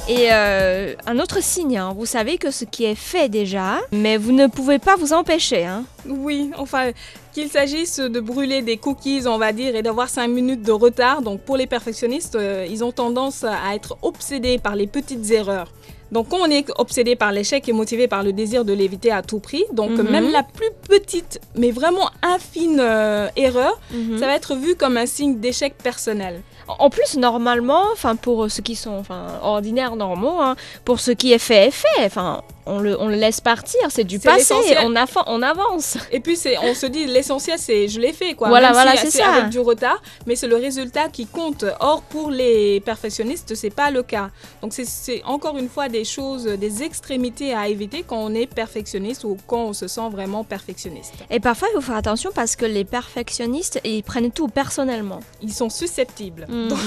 Et 0.08 0.32
euh, 0.32 0.94
un 1.06 1.20
autre 1.20 1.40
signe, 1.40 1.78
hein, 1.78 1.94
vous 1.96 2.06
savez 2.06 2.36
que 2.36 2.50
ce 2.50 2.64
qui 2.64 2.84
est 2.84 2.96
fait 2.96 3.28
déjà, 3.28 3.78
mais 3.92 4.16
vous 4.16 4.32
ne 4.32 4.48
pouvez 4.48 4.80
pas 4.80 4.96
vous 4.96 5.12
empêcher. 5.12 5.64
hein. 5.66 5.84
Oui, 6.08 6.50
enfin, 6.58 6.90
qu'il 7.32 7.48
s'agisse 7.48 8.00
de 8.00 8.18
brûler 8.18 8.60
des 8.62 8.76
cookies, 8.76 9.22
on 9.26 9.38
va 9.38 9.52
dire, 9.52 9.76
et 9.76 9.82
d'avoir 9.82 10.08
5 10.08 10.26
minutes 10.26 10.62
de 10.62 10.72
retard. 10.72 11.22
Donc, 11.22 11.42
pour 11.42 11.56
les 11.56 11.68
perfectionnistes, 11.68 12.34
euh, 12.34 12.66
ils 12.68 12.82
ont 12.82 12.90
tendance 12.90 13.44
à 13.44 13.76
être 13.76 13.96
obsédés 14.02 14.58
par 14.58 14.74
les 14.74 14.88
petites 14.88 15.30
erreurs. 15.30 15.70
Donc, 16.12 16.28
quand 16.28 16.38
on 16.40 16.50
est 16.50 16.66
obsédé 16.78 17.14
par 17.16 17.30
l'échec 17.32 17.68
et 17.68 17.72
motivé 17.72 18.08
par 18.08 18.22
le 18.22 18.32
désir 18.32 18.64
de 18.64 18.72
l'éviter 18.72 19.12
à 19.12 19.22
tout 19.22 19.38
prix, 19.38 19.64
donc 19.72 19.90
Mhm. 19.92 20.10
même 20.10 20.30
la 20.32 20.42
plus 20.42 20.70
petite, 20.88 21.40
mais 21.54 21.70
vraiment 21.70 22.08
infime 22.22 22.78
euh, 22.80 23.28
erreur, 23.36 23.78
Mhm. 23.92 24.18
ça 24.18 24.26
va 24.26 24.34
être 24.34 24.54
vu 24.54 24.74
comme 24.74 24.96
un 24.96 25.06
signe 25.06 25.38
d'échec 25.38 25.74
personnel. 25.78 26.42
En 26.78 26.88
plus, 26.90 27.16
normalement, 27.16 27.82
enfin 27.92 28.14
pour 28.16 28.48
ceux 28.50 28.62
qui 28.62 28.76
sont 28.76 28.92
enfin 28.92 29.26
ordinaires, 29.42 29.96
normaux, 29.96 30.38
hein, 30.40 30.54
pour 30.84 31.00
ce 31.00 31.10
qui 31.10 31.32
est 31.32 31.38
fait 31.38 31.66
est 31.68 31.70
fait. 31.72 32.04
Enfin, 32.04 32.42
on 32.66 32.78
le, 32.78 33.00
on 33.00 33.08
le 33.08 33.16
laisse 33.16 33.40
partir, 33.40 33.80
c'est 33.88 34.04
du 34.04 34.18
passé, 34.18 34.54
on, 34.84 35.42
avance. 35.42 35.96
Et 36.12 36.20
puis, 36.20 36.36
c'est, 36.36 36.58
on 36.58 36.74
se 36.74 36.86
dit, 36.86 37.06
l'essentiel, 37.06 37.58
c'est 37.58 37.88
je 37.88 38.00
l'ai 38.00 38.12
fait, 38.12 38.34
quoi. 38.34 38.48
Voilà, 38.48 38.68
Même 38.68 38.74
voilà, 38.74 38.96
si 38.96 39.10
c'est 39.10 39.18
ça. 39.18 39.32
avec 39.32 39.48
du 39.50 39.58
retard, 39.58 40.00
mais 40.26 40.36
c'est 40.36 40.46
le 40.46 40.56
résultat 40.56 41.08
qui 41.08 41.26
compte. 41.26 41.64
Or, 41.80 42.02
pour 42.02 42.30
les 42.30 42.80
perfectionnistes, 42.80 43.54
c'est 43.54 43.70
pas 43.70 43.90
le 43.90 44.02
cas. 44.02 44.30
Donc, 44.62 44.72
c'est, 44.74 45.22
encore 45.24 45.56
une 45.56 45.68
fois 45.68 45.88
des 45.88 46.04
choses, 46.04 46.44
des 46.44 46.82
extrémités 46.82 47.54
à 47.54 47.68
éviter 47.68 48.04
quand 48.06 48.18
on 48.18 48.34
est 48.34 48.46
perfectionniste 48.46 49.24
ou 49.24 49.36
quand 49.46 49.64
on 49.64 49.72
se 49.72 49.88
sent 49.88 50.08
vraiment 50.10 50.44
perfectionniste. 50.44 51.14
Et 51.30 51.40
parfois, 51.40 51.68
il 51.72 51.76
faut 51.76 51.80
faire 51.80 51.96
attention 51.96 52.30
parce 52.34 52.56
que 52.56 52.66
les 52.66 52.84
perfectionnistes, 52.84 53.80
ils 53.84 54.02
prennent 54.02 54.30
tout 54.30 54.48
personnellement. 54.48 55.20
Ils 55.42 55.52
sont 55.52 55.70
susceptibles. 55.70 56.46
Donc, 56.50 56.78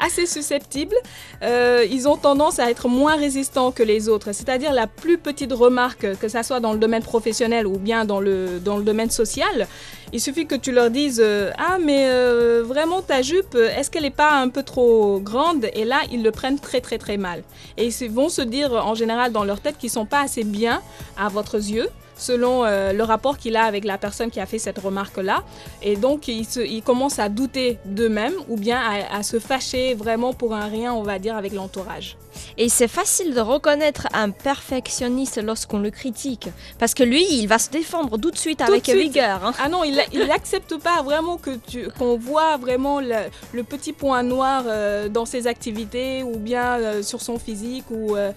assez 0.00 0.26
susceptibles. 0.26 0.96
Euh, 1.42 1.84
ils 1.90 2.08
ont 2.08 2.16
tendance 2.16 2.58
à 2.58 2.70
être 2.70 2.88
moins 2.88 3.16
résistants 3.16 3.70
que 3.70 3.82
les 3.82 4.08
autres. 4.08 4.32
C'est-à-dire 4.32 4.72
la 4.72 4.86
plus 4.86 5.18
petite 5.18 5.52
remarque, 5.52 6.18
que 6.18 6.28
ça 6.28 6.42
soit 6.42 6.60
dans 6.60 6.72
le 6.72 6.78
domaine 6.78 7.02
professionnel 7.02 7.66
ou 7.66 7.78
bien 7.78 8.04
dans 8.04 8.20
le, 8.20 8.58
dans 8.58 8.76
le 8.76 8.84
domaine 8.84 9.10
social, 9.10 9.66
il 10.12 10.20
suffit 10.20 10.46
que 10.46 10.56
tu 10.56 10.72
leur 10.72 10.90
dises 10.90 11.22
euh, 11.24 11.50
Ah, 11.58 11.78
mais 11.80 12.06
euh, 12.08 12.62
vraiment 12.66 13.02
ta 13.02 13.22
jupe, 13.22 13.54
est-ce 13.54 13.90
qu'elle 13.90 14.02
n'est 14.02 14.10
pas 14.10 14.32
un 14.40 14.48
peu 14.48 14.62
trop 14.62 15.20
grande? 15.20 15.66
Et 15.74 15.84
là, 15.84 16.00
ils 16.10 16.22
le 16.22 16.30
prennent 16.30 16.58
très 16.58 16.80
très 16.80 16.98
très 16.98 17.16
mal. 17.16 17.42
Et 17.76 17.88
ils 17.88 18.10
vont 18.10 18.28
se 18.28 18.42
dire 18.42 18.72
en 18.72 18.94
général 18.94 19.32
dans 19.32 19.44
leur 19.44 19.60
tête 19.60 19.78
qu'ils 19.78 19.90
sont 19.90 20.06
pas 20.06 20.20
assez 20.20 20.44
bien 20.44 20.82
à 21.16 21.28
votre 21.28 21.56
yeux 21.56 21.88
selon 22.20 22.64
euh, 22.64 22.92
le 22.92 23.02
rapport 23.02 23.36
qu'il 23.38 23.56
a 23.56 23.64
avec 23.64 23.84
la 23.84 23.98
personne 23.98 24.30
qui 24.30 24.40
a 24.40 24.46
fait 24.46 24.58
cette 24.58 24.78
remarque-là. 24.78 25.42
Et 25.82 25.96
donc, 25.96 26.28
ils, 26.28 26.44
se- 26.44 26.60
ils 26.60 26.82
commencent 26.82 27.18
à 27.18 27.28
douter 27.28 27.78
d'eux-mêmes 27.84 28.34
ou 28.48 28.56
bien 28.56 28.78
à, 28.78 29.16
à 29.18 29.22
se 29.22 29.38
fâcher 29.38 29.94
vraiment 29.94 30.32
pour 30.32 30.54
un 30.54 30.66
rien, 30.66 30.92
on 30.94 31.02
va 31.02 31.18
dire, 31.18 31.36
avec 31.36 31.52
l'entourage. 31.52 32.16
Et 32.58 32.68
c'est 32.68 32.88
facile 32.88 33.34
de 33.34 33.40
reconnaître 33.40 34.06
un 34.12 34.30
perfectionniste 34.30 35.42
lorsqu'on 35.42 35.78
le 35.78 35.90
critique. 35.90 36.48
Parce 36.78 36.94
que 36.94 37.02
lui, 37.02 37.24
il 37.30 37.46
va 37.46 37.58
se 37.58 37.70
défendre 37.70 38.18
tout 38.18 38.30
de 38.30 38.36
suite 38.38 38.58
Tout 38.58 38.64
avec 38.70 38.84
de 38.84 38.90
suite. 38.90 39.02
vigueur. 39.02 39.44
hein. 39.44 39.52
Ah 39.62 39.68
non, 39.68 39.84
il 39.84 39.96
n'accepte 40.26 40.76
pas 40.82 41.02
vraiment 41.02 41.36
que 41.36 41.50
tu- 41.68 41.88
qu'on 41.98 42.16
voit 42.16 42.56
vraiment 42.56 43.00
le, 43.00 43.14
le 43.52 43.62
petit 43.64 43.92
point 43.92 44.22
noir 44.22 44.64
euh, 44.66 45.08
dans 45.08 45.24
ses 45.26 45.46
activités 45.46 46.22
ou 46.22 46.36
bien 46.38 46.78
euh, 46.78 47.02
sur 47.02 47.20
son 47.20 47.38
physique 47.38 47.84
ou 47.90 48.16
euh, 48.16 48.32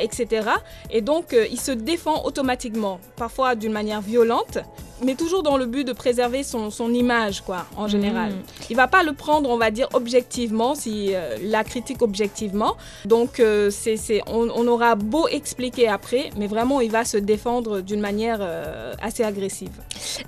etc. 0.00 0.48
Et 0.90 1.00
donc 1.00 1.34
il 1.50 1.60
se 1.60 1.72
défend 1.72 2.24
automatiquement, 2.24 2.98
parfois 3.16 3.54
d'une 3.54 3.72
manière 3.72 4.00
violente, 4.00 4.58
mais 5.04 5.14
toujours 5.14 5.42
dans 5.42 5.56
le 5.56 5.66
but 5.66 5.84
de 5.84 5.92
préserver 5.92 6.42
son, 6.42 6.70
son 6.70 6.92
image 6.94 7.42
quoi, 7.42 7.66
en 7.76 7.86
général. 7.88 8.30
Mhm. 8.30 8.38
Il 8.70 8.76
va 8.76 8.86
pas 8.88 9.02
le 9.02 9.12
prendre, 9.12 9.50
on 9.50 9.58
va 9.58 9.70
dire 9.70 9.88
objectivement, 9.92 10.74
si 10.74 11.10
euh, 11.14 11.36
la 11.42 11.64
critique 11.64 12.02
objectivement. 12.02 12.76
Donc 13.04 13.40
euh, 13.40 13.70
c'est 13.70 13.96
on, 14.26 14.48
on 14.54 14.66
aura 14.66 14.94
beau 14.94 15.28
expliquer 15.28 15.88
après, 15.88 16.30
mais 16.36 16.46
vraiment 16.46 16.80
il 16.80 16.90
va 16.90 17.04
se 17.04 17.16
défendre 17.18 17.80
d'une 17.80 18.00
manière 18.00 18.38
euh, 18.40 18.92
assez 19.02 19.22
agressive. 19.22 19.70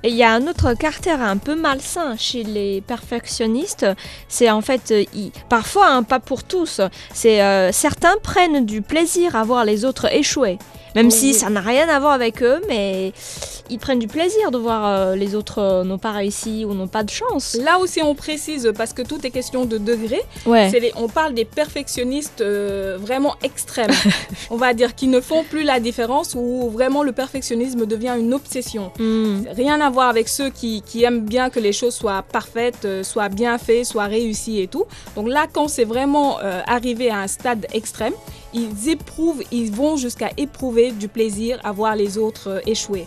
Et 0.03 0.09
il 0.11 0.17
y 0.17 0.23
a 0.23 0.33
un 0.33 0.47
autre 0.47 0.75
caractère 0.75 1.23
un 1.23 1.37
peu 1.39 1.55
malsain 1.55 2.17
chez 2.17 2.43
les 2.43 2.81
perfectionnistes. 2.83 3.87
C'est 4.29 4.51
en 4.51 4.61
fait, 4.61 4.91
euh, 4.91 5.05
ils- 5.15 5.33
parfois, 5.49 5.89
hein, 5.89 6.03
pas 6.03 6.21
pour 6.21 6.45
tous, 6.45 6.81
c'est 7.15 7.43
euh, 7.43 7.73
certains 7.73 8.17
prennent 8.23 8.67
du 8.67 8.83
plaisir 8.83 9.35
à 9.37 9.45
voir 9.45 9.65
les 9.65 9.85
autres 9.85 10.13
échouer. 10.13 10.59
Même 10.95 11.07
Oui, 11.07 11.13
si 11.13 11.35
ça 11.35 11.51
n'a 11.51 11.61
rien 11.61 11.89
à 11.89 12.01
voir 12.01 12.13
avec 12.13 12.43
eux, 12.43 12.61
mais 12.67 13.13
ils 13.71 13.79
prennent 13.79 13.99
du 13.99 14.09
plaisir 14.09 14.51
de 14.51 14.58
voir 14.59 14.87
euh, 14.87 15.15
les 15.17 15.35
autres 15.35 15.59
euh, 15.61 15.85
n'ont 15.85 15.99
pas 15.99 16.13
réussi 16.13 16.65
ou 16.65 16.75
n'ont 16.75 16.89
pas 16.89 17.03
de 17.05 17.11
chance. 17.11 17.57
Là 17.65 17.79
aussi, 17.79 18.03
on 18.03 18.15
précise, 18.15 18.73
parce 18.77 18.93
que 18.93 19.03
tout 19.03 19.25
est 19.27 19.31
question 19.31 19.65
de 19.65 19.79
Ouais. 20.47 20.71
les- 20.81 20.93
on 20.97 21.09
parle 21.09 21.35
des 21.35 21.45
perfectionnistes 21.45 22.41
euh, 22.41 22.99
vraiment 23.01 23.35
extrêmes, 23.43 23.91
on 24.51 24.57
va 24.57 24.75
dire, 24.75 24.95
qui 24.95 25.07
ne 25.07 25.21
font 25.21 25.45
plus 25.45 25.63
la 25.63 25.81
différence, 25.81 26.35
où 26.37 26.69
vraiment 26.71 27.03
le 27.03 27.13
perfectionnisme 27.13 27.87
devient 27.87 28.15
une 28.19 28.35
obsession. 28.35 28.91
Hmm. 28.99 29.43
Rien 29.57 29.81
à 29.81 29.91
voir 29.91 30.09
avec 30.09 30.29
ceux 30.29 30.51
qui, 30.51 30.83
qui 30.83 31.05
aiment 31.05 31.25
bien 31.25 31.51
que 31.51 31.61
les 31.61 31.73
choses 31.73 31.95
soient 31.95 32.23
parfaites, 32.23 32.87
soient 33.03 33.29
bien 33.29 33.59
faites, 33.59 33.87
soient 33.87 34.05
réussies 34.05 34.61
et 34.61 34.67
tout. 34.69 34.85
Donc 35.17 35.29
là, 35.29 35.47
quand 35.53 35.69
c'est 35.69 35.85
vraiment 35.85 36.39
euh, 36.41 36.61
arrivé 36.67 37.11
à 37.11 37.19
un 37.21 37.27
stade 37.29 37.67
extrême, 37.73 38.15
ils 38.55 38.89
éprouvent, 38.89 39.43
ils 39.53 39.71
vont 39.73 39.97
jusqu'à 39.97 40.31
éprouver 40.37 40.91
du 40.93 41.09
plaisir 41.09 41.59
à 41.65 41.73
voir 41.73 41.97
les 41.97 42.19
autres 42.19 42.49
euh, 42.49 42.61
échouer. 42.67 43.07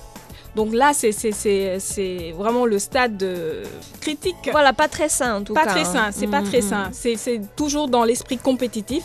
Donc 0.55 0.73
là, 0.73 0.91
c'est- 0.93 1.11
c'est 1.13 1.31
c'est- 1.31 1.77
c'est 1.79 2.33
vraiment 2.37 2.65
le 2.65 2.77
stade 2.77 3.21
euh, 3.23 3.63
critique. 4.01 4.35
Voilà, 4.51 4.73
pas 4.73 4.87
très 4.89 5.07
sain 5.09 5.37
en 5.37 5.43
tout 5.43 5.53
Pas 5.53 5.63
cas. 5.65 5.71
très 5.71 5.81
hein. 5.81 5.93
sain, 5.93 6.09
c'est 6.11 6.27
pas 6.27 6.41
Mm, 6.41 6.45
très 6.49 6.59
mm. 6.59 6.69
sain. 6.69 6.89
C'est 6.91 7.15
c'est 7.15 7.39
toujours 7.55 7.87
dans 7.87 8.03
l'esprit 8.03 8.37
compétitif. 8.37 9.03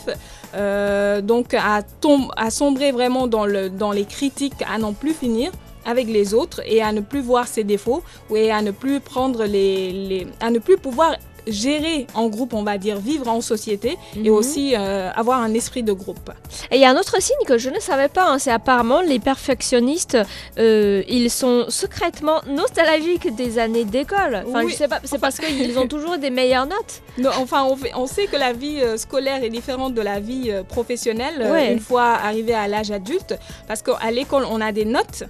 Euh, 0.55 1.21
donc 1.21 1.53
à, 1.53 1.81
tom- 2.01 2.31
à 2.37 2.49
sombrer 2.49 2.91
vraiment 2.91 3.27
dans, 3.27 3.45
le, 3.45 3.69
dans 3.69 3.91
les 3.91 4.05
critiques, 4.05 4.61
à 4.69 4.77
n'en 4.77 4.93
plus 4.93 5.13
finir 5.13 5.51
avec 5.85 6.07
les 6.07 6.33
autres 6.33 6.61
et 6.65 6.81
à 6.81 6.91
ne 6.91 7.01
plus 7.01 7.21
voir 7.21 7.47
ses 7.47 7.63
défauts 7.63 8.03
et 8.33 8.51
à 8.51 8.61
ne 8.61 8.71
plus 8.71 8.99
prendre 8.99 9.45
les, 9.45 9.91
les- 9.91 10.27
à 10.41 10.49
ne 10.49 10.59
plus 10.59 10.77
pouvoir 10.77 11.15
gérer 11.47 12.07
en 12.13 12.27
groupe, 12.27 12.53
on 12.53 12.63
va 12.63 12.77
dire, 12.77 12.97
vivre 12.97 13.27
en 13.27 13.41
société 13.41 13.97
et 14.15 14.29
Mhm. 14.29 14.35
aussi 14.35 14.75
euh, 14.75 15.09
avoir 15.15 15.41
un 15.41 15.53
esprit 15.53 15.83
de 15.83 15.93
groupe. 15.93 16.29
Et 16.71 16.75
il 16.75 16.81
y 16.81 16.85
a 16.85 16.89
un 16.91 16.97
autre 16.97 17.21
signe 17.21 17.35
que 17.47 17.57
je 17.57 17.69
ne 17.69 17.79
savais 17.79 18.07
pas, 18.09 18.25
hein, 18.29 18.39
c'est 18.39 18.51
apparemment 18.51 19.01
les 19.01 19.19
perfectionnistes, 19.19 20.17
euh, 20.59 21.03
ils 21.07 21.29
sont 21.31 21.65
secrètement 21.69 22.41
nostalgiques 22.47 23.35
des 23.35 23.59
années 23.59 23.85
d'école. 23.85 24.43
Enfin, 24.47 24.63
Oui. 24.65 24.71
je 24.71 24.75
sais 24.77 24.87
pas, 24.87 24.99
c'est 25.03 25.19
parce 25.19 25.37
qu'ils 25.39 25.77
ont 25.79 25.87
toujours 25.87 26.17
des 26.17 26.29
meilleures 26.29 26.65
notes. 26.67 27.01
Non, 27.17 27.31
enfin, 27.39 27.63
on, 27.63 27.75
fait- 27.75 27.91
on 27.95 28.05
sait 28.05 28.27
que 28.27 28.35
la 28.37 28.53
vie 28.53 28.79
euh, 28.79 28.95
scolaire 28.97 29.43
est 29.43 29.49
différente 29.49 29.95
de 29.95 30.01
la 30.01 30.19
vie 30.19 30.51
professionnelle 30.69 31.47
Ouais. 31.51 31.73
une 31.73 31.79
fois 31.79 32.03
arrivé 32.23 32.53
à 32.53 32.67
l'âge 32.67 32.91
adulte, 32.91 33.33
parce 33.67 33.81
qu'à 33.81 34.11
l'école, 34.11 34.45
on 34.51 34.61
a 34.61 34.71
des 34.71 34.85
notes, 34.85 35.23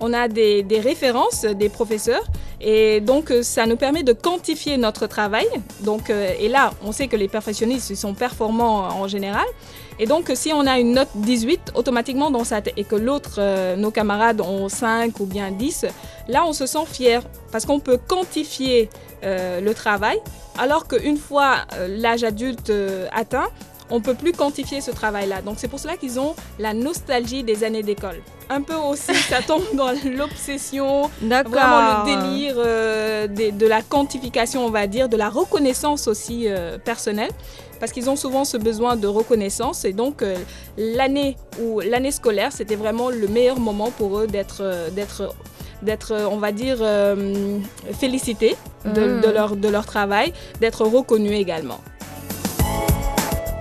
on 0.00 0.12
a 0.12 0.28
des, 0.28 0.64
références 0.82 1.44
des 1.44 1.68
professeurs, 1.68 2.24
et 2.60 3.00
donc 3.00 3.30
euh, 3.30 3.42
ça 3.42 3.66
nous 3.66 3.76
permet 3.76 4.02
de 4.02 4.12
quantifier 4.12 4.76
notre 4.76 5.06
travail. 5.06 5.46
Donc, 5.80 6.10
euh, 6.10 6.32
et 6.38 6.48
là, 6.48 6.72
on 6.84 6.92
sait 6.92 7.08
que 7.08 7.16
les 7.16 7.28
perfectionnistes 7.28 7.94
sont 7.94 8.14
performants 8.14 8.88
en 8.88 9.08
général. 9.08 9.46
Et 9.98 10.06
donc, 10.06 10.30
si 10.34 10.52
on 10.52 10.66
a 10.66 10.78
une 10.78 10.92
note 10.92 11.08
18, 11.14 11.72
automatiquement 11.74 12.30
dans 12.30 12.44
sa 12.44 12.60
et 12.76 12.84
que 12.84 12.96
l'autre, 12.96 13.36
euh, 13.38 13.76
nos 13.76 13.90
camarades 13.90 14.40
ont 14.40 14.68
5 14.68 15.18
ou 15.20 15.26
bien 15.26 15.50
10, 15.50 15.86
là, 16.28 16.44
on 16.46 16.52
se 16.52 16.66
sent 16.66 16.84
fier, 16.86 17.22
parce 17.50 17.64
qu'on 17.64 17.80
peut 17.80 17.98
quantifier 17.98 18.88
le 19.22 19.72
travail 19.72 20.20
alors 20.56 20.86
qu'une 20.86 21.16
fois 21.16 21.64
l'âge 21.88 22.22
adulte 22.22 22.72
atteint, 23.10 23.48
on 23.90 24.00
peut 24.00 24.14
plus 24.14 24.32
quantifier 24.32 24.80
ce 24.80 24.90
travail-là. 24.90 25.42
Donc 25.42 25.56
c'est 25.58 25.68
pour 25.68 25.78
cela 25.78 25.96
qu'ils 25.96 26.18
ont 26.18 26.34
la 26.58 26.74
nostalgie 26.74 27.42
des 27.42 27.64
années 27.64 27.82
d'école. 27.82 28.20
Un 28.48 28.62
peu 28.62 28.74
aussi, 28.74 29.14
ça 29.28 29.42
tombe 29.42 29.64
dans 29.74 29.92
l'obsession, 30.04 31.10
vraiment 31.20 32.04
le 32.04 32.30
délire 32.30 32.54
euh, 32.58 33.26
de 33.26 33.66
la 33.66 33.82
quantification, 33.82 34.64
on 34.64 34.70
va 34.70 34.86
dire, 34.86 35.08
de 35.08 35.16
la 35.16 35.28
reconnaissance 35.28 36.06
aussi 36.08 36.44
euh, 36.46 36.78
personnelle. 36.78 37.30
Parce 37.80 37.92
qu'ils 37.92 38.08
ont 38.08 38.16
souvent 38.16 38.44
ce 38.44 38.56
besoin 38.56 38.96
de 38.96 39.06
reconnaissance 39.06 39.84
et 39.84 39.92
donc 39.92 40.22
euh, 40.22 40.36
l'année 40.78 41.36
ou 41.60 41.80
l'année 41.80 42.10
scolaire, 42.10 42.52
c'était 42.52 42.76
vraiment 42.76 43.10
le 43.10 43.28
meilleur 43.28 43.58
moment 43.58 43.90
pour 43.90 44.18
eux 44.18 44.26
d'être, 44.26 44.62
euh, 44.62 44.88
d'être, 44.90 45.34
d'être, 45.82 46.14
on 46.30 46.38
va 46.38 46.52
dire, 46.52 46.78
euh, 46.80 47.58
félicités 47.92 48.56
de, 48.84 49.18
Mm. 49.18 49.20
de 49.20 49.28
leur, 49.28 49.56
de 49.56 49.68
leur 49.68 49.84
travail, 49.84 50.32
d'être 50.60 50.82
reconnus 50.84 51.32
également. 51.32 51.80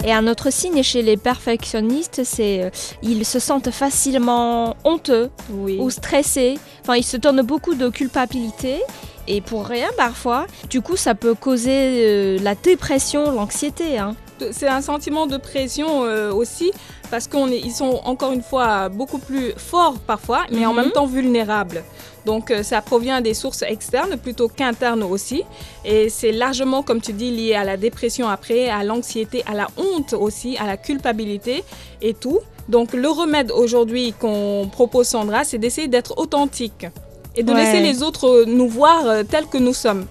Et 0.08 0.14
un 0.14 0.28
autre 0.28 0.52
signe 0.52 0.84
chez 0.84 1.02
les 1.02 1.18
perfectionnistes, 1.18 2.22
c'est 2.24 2.62
euh, 2.64 2.70
ils 3.02 3.26
se 3.26 3.40
sentent 3.40 3.72
facilement 3.72 4.76
honteux 4.84 5.32
Oui. 5.52 5.78
ou 5.80 5.90
stressés. 5.90 6.60
Enfin, 6.82 6.96
ils 6.96 7.04
se 7.04 7.18
donnent 7.18 7.42
beaucoup 7.42 7.74
de 7.74 7.90
culpabilité. 7.90 8.82
Et 9.28 9.42
pour 9.42 9.66
rien 9.66 9.88
parfois, 9.98 10.46
du 10.70 10.82
coup 10.82 10.96
ça 10.96 11.16
peut 11.16 11.34
causer 11.34 12.06
euh, 12.06 12.38
la 12.44 12.54
dépression, 12.54 13.32
l'anxiété. 13.32 13.98
hein. 13.98 14.16
C'est 14.52 14.68
un 14.68 14.82
sentiment 14.82 15.28
de 15.28 15.38
pression 15.38 16.04
euh, 16.06 16.32
aussi 16.34 16.72
parce 17.10 17.28
qu'ils 17.28 17.72
sont 17.72 18.02
encore 18.04 18.32
une 18.32 18.42
fois 18.42 18.90
beaucoup 18.90 19.20
plus 19.20 19.54
forts 19.56 19.96
parfois, 20.06 20.42
mais 20.52 20.66
en 20.66 20.74
Mhm. 20.74 20.82
même 20.82 20.92
temps 20.92 21.06
vulnérables. 21.06 21.84
Donc 22.26 22.50
euh, 22.52 22.64
ça 22.64 22.82
provient 22.82 23.22
des 23.22 23.34
sources 23.34 23.62
externes 23.62 24.18
plutôt 24.18 24.48
qu'internes 24.48 25.04
aussi. 25.04 25.44
Et 25.86 26.10
c'est 26.10 26.32
largement, 26.32 26.82
comme 26.84 27.00
tu 27.02 27.14
dis, 27.14 27.32
lié 27.32 27.54
à 27.56 27.64
la 27.64 27.78
dépression 27.78 28.28
après, 28.28 28.68
à 28.70 28.84
l'anxiété, 28.84 29.44
à 29.46 29.54
la 29.54 29.68
honte 29.78 30.14
aussi, 30.14 30.58
à 30.58 30.66
la 30.66 30.76
culpabilité 30.78 31.64
et 32.02 32.14
tout. 32.14 32.40
Donc 32.68 32.94
le 32.94 33.08
remède 33.08 33.52
aujourd'hui 33.52 34.14
qu'on 34.20 34.68
propose 34.72 35.08
Sandra, 35.08 35.44
c'est 35.44 35.60
d'essayer 35.60 35.88
d'être 35.88 36.18
authentique 36.18 36.88
et 37.36 37.44
de 37.44 37.54
Ouais. 37.54 37.60
laisser 37.64 37.80
les 37.80 38.02
autres 38.02 38.46
nous 38.48 38.68
voir 38.68 39.06
euh, 39.06 39.24
tels 39.24 39.46
que 39.46 39.60
nous 39.60 39.74
sommes 39.74 40.08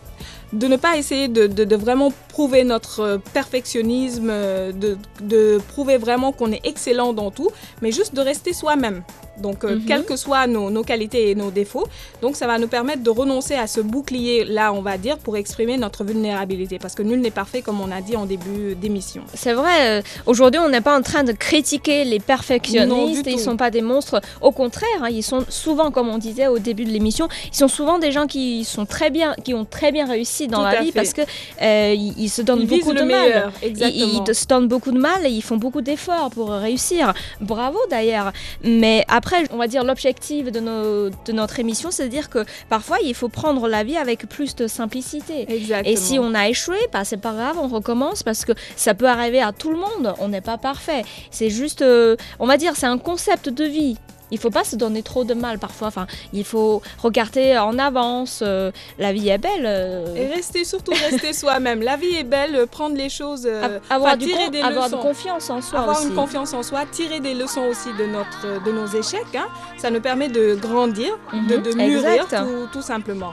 de 0.54 0.66
ne 0.68 0.76
pas 0.76 0.96
essayer 0.96 1.28
de, 1.28 1.76
vraiment 1.76 2.12
prouver 2.28 2.64
notre 2.64 3.00
euh, 3.00 3.18
perfectionnisme, 3.32 4.28
euh, 4.30 4.72
de 4.72 5.58
prouver 5.68 5.98
vraiment 5.98 6.32
qu'on 6.32 6.52
est 6.52 6.64
excellent 6.64 7.12
dans 7.12 7.30
tout, 7.30 7.50
mais 7.82 7.92
juste 7.92 8.14
de 8.14 8.20
rester 8.20 8.52
soi-même. 8.52 9.02
Donc, 9.38 9.64
euh, 9.64 9.76
Mhm. 9.76 9.84
quelles 9.86 10.04
que 10.04 10.16
soient 10.16 10.46
nos, 10.46 10.70
nos 10.70 10.82
qualités 10.84 11.30
et 11.30 11.34
nos 11.34 11.50
défauts, 11.50 11.86
donc 12.22 12.36
ça 12.36 12.46
va 12.46 12.58
nous 12.58 12.68
permettre 12.68 13.02
de 13.02 13.10
renoncer 13.10 13.54
à 13.54 13.66
ce 13.66 13.80
bouclier-là, 13.80 14.72
on 14.72 14.80
va 14.82 14.96
dire, 14.98 15.18
pour 15.18 15.36
exprimer 15.36 15.76
notre 15.76 16.04
vulnérabilité. 16.04 16.78
Parce 16.78 16.94
que 16.94 17.02
nul 17.02 17.20
n'est 17.20 17.30
parfait, 17.30 17.62
comme 17.62 17.80
on 17.80 17.90
a 17.90 18.00
dit 18.00 18.16
en 18.16 18.26
début 18.26 18.74
d'émission. 18.74 19.22
C'est 19.34 19.52
vrai, 19.54 19.98
euh, 19.98 20.02
aujourd'hui 20.26 20.60
on 20.64 20.68
n'est 20.68 20.80
pas 20.80 20.96
en 20.96 21.02
train 21.02 21.24
de 21.24 21.32
critiquer 21.32 22.04
les 22.04 22.20
perfectionnistes, 22.20 23.24
ils 23.26 23.34
tout. 23.34 23.38
sont 23.40 23.56
pas 23.56 23.70
des 23.70 23.82
monstres. 23.82 24.20
Au 24.40 24.52
contraire, 24.52 24.88
hein, 25.02 25.08
ils 25.10 25.22
sont 25.22 25.44
souvent, 25.48 25.90
comme 25.90 26.08
on 26.08 26.18
disait 26.18 26.46
au 26.46 26.58
début 26.58 26.84
de 26.84 26.90
l'émission, 26.90 27.28
ils 27.52 27.56
sont 27.56 27.68
souvent 27.68 27.98
des 27.98 28.12
gens 28.12 28.26
qui 28.26 28.64
sont 28.64 28.86
très 28.86 29.10
bien, 29.10 29.34
qui 29.44 29.52
ont 29.54 29.64
très 29.64 29.90
bien 29.92 30.06
réussi 30.06 30.46
dans 30.46 30.58
Tout 30.58 30.64
la 30.64 30.80
vie 30.82 30.92
fait. 30.92 31.00
parce 31.00 31.12
que 31.12 31.22
euh, 31.62 31.94
ils, 31.94 32.28
se 32.28 32.42
donnent 32.42 32.60
Ils 32.62 32.68
beaucoup 32.68 32.92
de 32.92 33.02
mal. 33.02 33.52
Ils, 33.62 34.22
se 34.34 34.46
donnent 34.46 34.68
beaucoup 34.68 34.92
de 34.92 34.98
mal 34.98 35.26
et 35.26 35.30
ils 35.30 35.42
font 35.42 35.56
beaucoup 35.56 35.80
d'efforts 35.80 36.30
pour 36.30 36.50
réussir. 36.50 37.12
Bravo 37.40 37.78
d'ailleurs. 37.90 38.32
Mais 38.62 39.04
après, 39.08 39.23
on 39.50 39.56
va 39.56 39.66
dire 39.66 39.84
l'objectif 39.84 40.50
de, 40.52 40.60
nos- 40.60 41.10
de 41.10 41.32
notre 41.32 41.58
émission, 41.60 41.90
c'est 41.90 42.04
de 42.04 42.08
dire 42.08 42.28
que 42.30 42.44
parfois 42.68 42.98
il 43.02 43.14
faut 43.14 43.28
prendre 43.28 43.68
la 43.68 43.84
vie 43.84 43.96
avec 43.96 44.28
plus 44.28 44.54
de 44.54 44.66
simplicité. 44.66 45.46
Exactement. 45.52 45.92
Et 45.92 45.96
si 45.96 46.18
on 46.18 46.34
a 46.34 46.48
échoué, 46.48 46.76
bah, 46.92 47.04
c'est 47.04 47.16
pas 47.20 47.32
grave, 47.32 47.56
on 47.60 47.68
recommence 47.68 48.22
parce 48.22 48.44
que 48.44 48.52
ça 48.76 48.94
peut 48.94 49.08
arriver 49.08 49.40
à 49.40 49.52
tout 49.52 49.70
le 49.70 49.76
monde. 49.78 50.14
On 50.20 50.28
n'est 50.28 50.40
pas 50.40 50.58
parfait. 50.58 51.02
C'est 51.30 51.50
juste, 51.50 51.82
euh, 51.82 52.16
on 52.38 52.46
va 52.46 52.56
dire, 52.56 52.74
c'est 52.76 52.86
un 52.86 52.98
concept 52.98 53.48
de 53.48 53.64
vie. 53.64 53.96
Il 54.30 54.38
faut 54.38 54.50
pas 54.50 54.64
se 54.64 54.76
donner 54.76 55.02
trop 55.02 55.24
de 55.24 55.34
mal 55.34 55.58
parfois. 55.58 55.88
Enfin, 55.88 56.06
il 56.32 56.44
faut 56.44 56.82
regarder 57.02 57.56
en 57.58 57.78
avance. 57.78 58.40
euh, 58.42 58.70
la 58.98 59.12
vie 59.12 59.28
est 59.28 59.38
belle. 59.38 59.64
euh, 59.66 60.14
Et 60.16 60.26
rester, 60.28 60.64
surtout 60.64 60.92
rester 60.92 61.32
soi-même. 61.42 61.82
La 61.82 61.96
vie 61.96 62.14
est 62.16 62.24
belle, 62.24 62.56
euh, 62.56 62.66
prendre 62.66 62.96
les 62.96 63.08
choses, 63.08 63.46
avoir, 63.90 64.16
du 64.16 64.26
tirer 64.26 64.50
des 64.50 64.60
avoir 64.60 64.88
de 64.90 64.96
confiance 64.96 65.50
en 65.50 65.60
soi 65.60 65.80
avoir 65.80 65.98
aussi. 65.98 66.08
une 66.08 66.14
confiance 66.14 66.52
en 66.54 66.62
soi, 66.62 66.84
tirer 66.90 67.20
des 67.20 67.34
leçons 67.34 67.64
aussi 67.64 67.88
de, 67.98 68.06
notre, 68.06 68.64
de 68.64 68.72
nos 68.72 68.86
échecs. 68.86 69.34
hein. 69.34 69.46
Ça 69.78 69.90
nous 69.90 70.00
permet 70.00 70.28
de 70.28 70.54
grandir, 70.54 71.18
de, 71.32 71.56
Mhm, 71.56 71.62
de 71.62 71.72
mûrir 71.74 72.26
tout, 72.28 72.66
tout 72.72 72.82
simplement. 72.82 73.32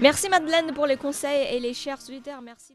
Merci 0.00 0.28
Madeleine 0.28 0.72
pour 0.74 0.86
les 0.86 0.96
conseils 0.96 1.46
et 1.54 1.60
les 1.60 1.74
chers 1.74 1.98
auditeurs. 2.08 2.40
Merci. 2.42 2.72